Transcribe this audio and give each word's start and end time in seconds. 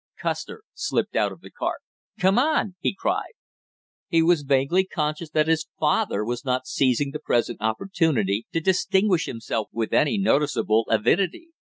Custer 0.19 0.63
slipped 0.73 1.15
out 1.15 1.31
of 1.31 1.41
the 1.41 1.51
cart. 1.51 1.79
"Come 2.17 2.39
on!" 2.39 2.73
he 2.79 2.91
cried. 2.95 3.33
He 4.07 4.23
was 4.23 4.41
vaguely 4.41 4.83
conscious 4.83 5.29
that 5.29 5.47
his 5.47 5.67
father 5.79 6.25
was 6.25 6.43
not 6.43 6.65
seizing 6.65 7.11
the 7.11 7.19
present 7.19 7.61
opportunity 7.61 8.47
to 8.51 8.59
distinguish 8.61 9.27
himself 9.27 9.67
with 9.71 9.93
any 9.93 10.17
noticeable 10.17 10.87
avidity. 10.89 11.49